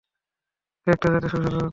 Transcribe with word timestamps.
কেকটা 0.87 1.07
খেতে 1.13 1.27
সুস্বাদু, 1.27 1.49
তাই 1.49 1.57
না? 1.57 1.69